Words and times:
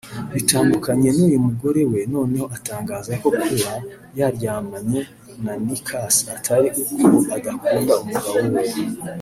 bitandukanye 0.33 1.09
nuyu 1.15 1.39
mugore 1.47 1.81
we 1.91 1.99
noneho 2.13 2.45
atangaza 2.57 3.11
ko 3.21 3.29
kuba 3.45 3.73
yaryamanye 4.19 5.01
na 5.43 5.53
Nicas 5.63 6.15
Atari 6.35 6.67
uko 6.81 7.01
adakunda 7.35 7.93
umugabo 8.03 8.39
we 8.53 8.63